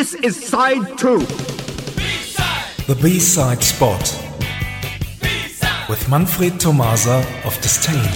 This 0.00 0.14
is 0.14 0.46
side 0.48 0.96
two. 0.96 1.18
The 2.88 2.98
B-side 3.02 3.62
spot 3.62 4.00
with 5.90 6.08
Manfred 6.08 6.58
Tomasa 6.58 7.18
of 7.44 7.60
Disdain. 7.60 8.08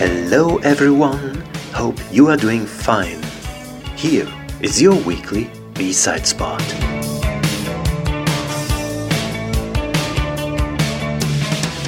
Hello 0.00 0.58
everyone, 0.64 1.44
hope 1.72 2.00
you 2.10 2.26
are 2.26 2.36
doing 2.36 2.66
fine. 2.66 3.22
Here 3.94 4.26
is 4.60 4.82
your 4.82 4.96
weekly 5.04 5.48
B-side 5.74 6.26
spot. 6.26 6.60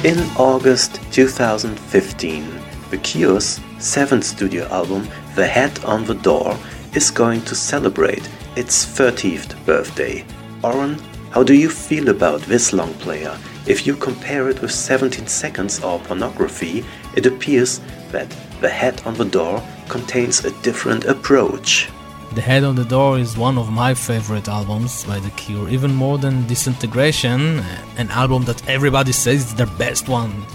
In 0.05 0.17
August 0.37 1.01
2015, 1.11 2.61
The 2.89 2.97
Cure's 2.99 3.59
seventh 3.79 4.23
studio 4.23 4.65
album, 4.67 5.07
The 5.35 5.47
Head 5.47 5.83
on 5.85 6.05
the 6.05 6.15
Door, 6.15 6.57
is 6.93 7.09
going 7.09 7.41
to 7.43 7.55
celebrate 7.55 8.29
its 8.55 8.85
30th 8.85 9.55
birthday. 9.65 10.25
Oren, 10.63 10.99
how 11.31 11.43
do 11.43 11.53
you 11.53 11.69
feel 11.69 12.09
about 12.09 12.41
this 12.41 12.73
long 12.73 12.93
player? 12.95 13.37
If 13.65 13.87
you 13.87 13.95
compare 13.95 14.49
it 14.49 14.61
with 14.61 14.71
17 14.71 15.27
Seconds 15.27 15.81
or 15.83 15.99
Pornography, 15.99 16.83
it 17.15 17.25
appears 17.25 17.79
that 18.11 18.29
The 18.59 18.69
Head 18.69 19.01
on 19.05 19.13
the 19.13 19.25
Door 19.25 19.63
contains 19.87 20.43
a 20.43 20.51
different 20.61 21.05
approach. 21.05 21.89
The 22.35 22.41
Head 22.41 22.63
on 22.63 22.75
the 22.75 22.85
Door 22.85 23.19
is 23.19 23.37
one 23.37 23.57
of 23.57 23.71
my 23.71 23.93
favorite 23.93 24.49
albums 24.49 25.03
by 25.05 25.19
The 25.19 25.29
Cure, 25.31 25.69
even 25.69 25.93
more 25.93 26.17
than 26.17 26.47
Disintegration, 26.47 27.59
an 27.97 28.09
album 28.09 28.43
that 28.45 28.67
everybody 28.69 29.11
says 29.11 29.45
is 29.45 29.55
their 29.55 29.67
best 29.77 30.09
one. 30.09 30.45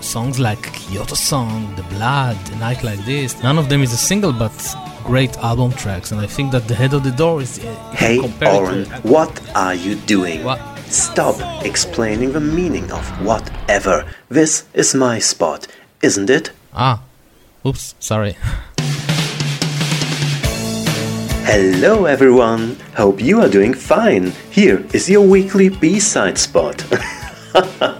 Songs 0.00 0.38
like 0.38 0.62
Kyoto 0.72 1.14
Song, 1.14 1.74
The 1.76 1.82
Blood, 1.84 2.36
A 2.52 2.56
Night 2.56 2.82
Like 2.82 3.04
This, 3.04 3.42
none 3.42 3.58
of 3.58 3.68
them 3.68 3.82
is 3.82 3.92
a 3.92 3.96
single, 3.96 4.32
but 4.32 4.52
great 5.04 5.36
album 5.38 5.72
tracks, 5.72 6.12
and 6.12 6.20
I 6.20 6.26
think 6.26 6.52
that 6.52 6.68
The 6.68 6.74
Head 6.74 6.94
of 6.94 7.02
the 7.02 7.10
Door 7.10 7.42
is. 7.42 7.58
Hey, 7.92 8.18
Oren, 8.46 8.84
what 9.02 9.40
are 9.56 9.74
you 9.74 9.96
doing? 9.96 10.44
What? 10.44 10.60
Stop 10.86 11.36
explaining 11.64 12.32
the 12.32 12.40
meaning 12.40 12.90
of 12.92 13.06
whatever. 13.24 14.06
This 14.28 14.64
is 14.72 14.94
my 14.94 15.18
spot, 15.18 15.66
isn't 16.00 16.30
it? 16.30 16.52
Ah, 16.72 17.02
oops, 17.66 17.94
sorry. 17.98 18.36
Hello 21.44 22.04
everyone, 22.04 22.76
hope 22.96 23.20
you 23.20 23.40
are 23.40 23.48
doing 23.48 23.74
fine. 23.74 24.32
Here 24.50 24.86
is 24.92 25.10
your 25.10 25.26
weekly 25.26 25.68
B-side 25.68 26.38
spot. 26.38 26.84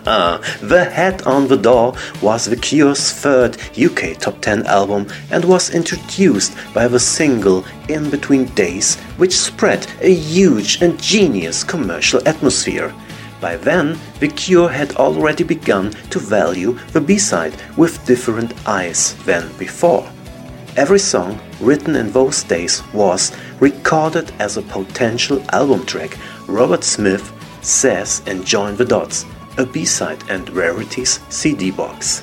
Uh, 0.08 0.38
the 0.62 0.86
Head 0.86 1.20
on 1.26 1.48
the 1.48 1.56
Door 1.58 1.92
was 2.22 2.46
The 2.46 2.56
Cure's 2.56 3.12
third 3.12 3.58
UK 3.78 4.16
top 4.18 4.40
10 4.40 4.64
album 4.64 5.06
and 5.30 5.44
was 5.44 5.68
introduced 5.68 6.56
by 6.72 6.88
the 6.88 6.98
single 6.98 7.66
In 7.90 8.08
Between 8.08 8.46
Days, 8.54 8.96
which 9.18 9.36
spread 9.36 9.86
a 10.00 10.10
huge 10.10 10.80
and 10.80 10.98
genius 10.98 11.62
commercial 11.62 12.26
atmosphere. 12.26 12.94
By 13.38 13.58
then, 13.58 13.98
The 14.18 14.28
Cure 14.28 14.70
had 14.70 14.96
already 14.96 15.44
begun 15.44 15.90
to 16.08 16.18
value 16.18 16.78
the 16.92 17.02
B-side 17.02 17.56
with 17.76 18.06
different 18.06 18.54
eyes 18.66 19.12
than 19.26 19.52
before. 19.58 20.10
Every 20.74 21.00
song 21.00 21.38
written 21.60 21.94
in 21.96 22.12
those 22.12 22.42
days 22.44 22.82
was 22.94 23.36
recorded 23.60 24.32
as 24.38 24.56
a 24.56 24.62
potential 24.62 25.44
album 25.52 25.84
track. 25.84 26.16
Robert 26.46 26.82
Smith 26.82 27.30
says 27.60 28.22
and 28.26 28.46
Join 28.46 28.74
the 28.76 28.86
Dots, 28.86 29.26
a 29.58 29.66
B-side 29.66 30.22
and 30.30 30.48
rarities 30.50 31.20
CD 31.28 31.70
box. 31.70 32.22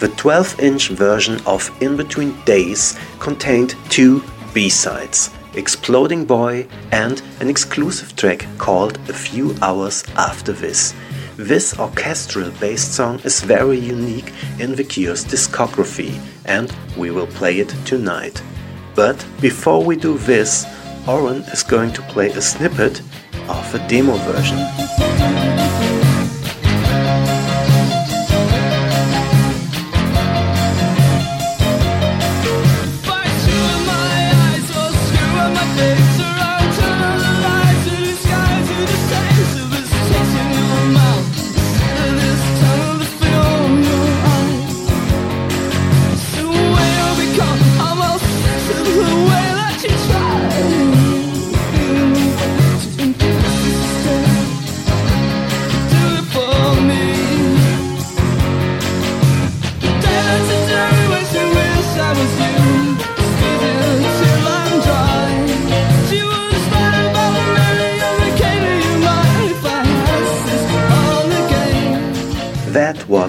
The 0.00 0.08
12-inch 0.08 0.88
version 0.90 1.40
of 1.46 1.70
In 1.80 1.96
Between 1.96 2.38
Days 2.44 2.98
contained 3.20 3.76
two 3.88 4.22
B-sides, 4.52 5.30
Exploding 5.54 6.24
Boy 6.24 6.66
and 6.90 7.22
an 7.40 7.48
exclusive 7.48 8.16
track 8.16 8.46
called 8.58 8.98
A 9.08 9.12
Few 9.12 9.56
Hours 9.62 10.04
After 10.16 10.52
This. 10.52 10.94
This 11.36 11.78
orchestral 11.78 12.50
based 12.60 12.92
song 12.94 13.20
is 13.24 13.40
very 13.40 13.78
unique 13.78 14.32
in 14.58 14.74
The 14.74 14.84
Cure's 14.84 15.24
discography 15.24 16.20
and 16.44 16.74
we 16.96 17.10
will 17.10 17.28
play 17.28 17.58
it 17.60 17.68
tonight. 17.84 18.42
But 18.94 19.24
before 19.40 19.82
we 19.84 19.96
do 19.96 20.18
this, 20.18 20.66
Oren 21.06 21.42
is 21.52 21.62
going 21.62 21.92
to 21.92 22.02
play 22.02 22.30
a 22.30 22.40
snippet 22.40 23.00
of 23.48 23.74
a 23.74 23.88
demo 23.88 24.16
version. 24.18 25.13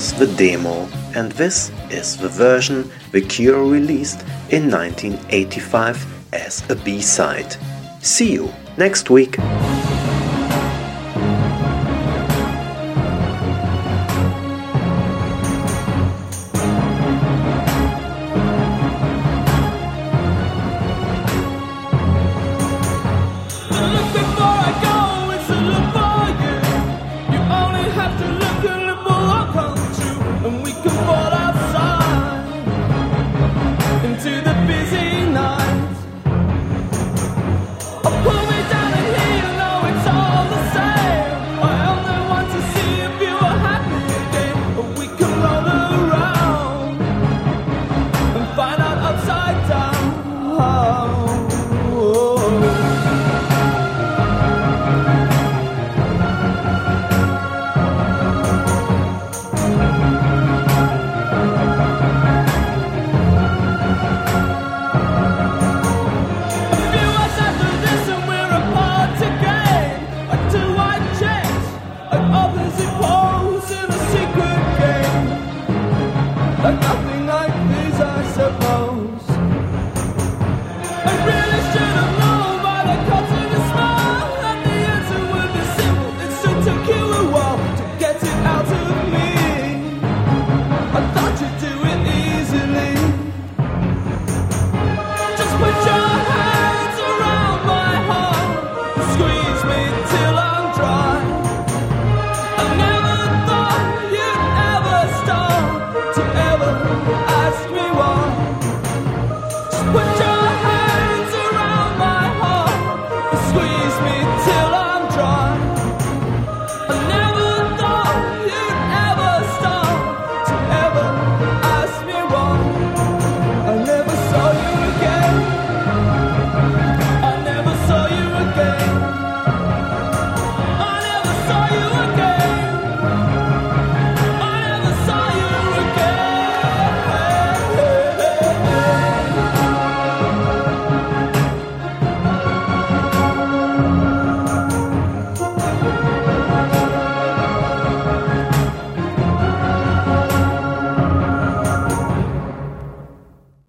Was 0.06 0.20
the 0.20 0.36
demo, 0.38 0.88
and 1.16 1.32
this 1.32 1.72
is 1.90 2.16
the 2.18 2.30
version 2.30 2.92
The 3.12 3.22
Cure 3.22 3.64
released 3.64 4.22
in 4.52 4.70
1985 4.70 6.06
as 6.34 6.70
a 6.70 6.76
B 6.76 7.02
side. 7.02 7.56
See 8.02 8.32
you 8.34 8.54
next 8.78 9.10
week. 9.10 9.38